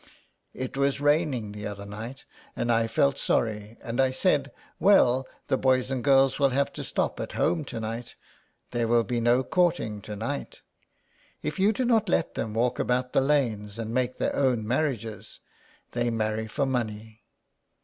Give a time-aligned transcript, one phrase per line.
[0.65, 5.27] "It was raining the other night, and I felt sorry, and I said, * Well,
[5.47, 8.15] the boys and girls will have to stop at home to night,
[8.71, 10.61] there will be no courting to night'
[11.43, 15.39] If you do not let them walk about the lanes and make their own marriages,
[15.91, 17.21] they marry for money.